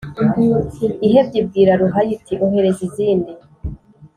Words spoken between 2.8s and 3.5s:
izindi,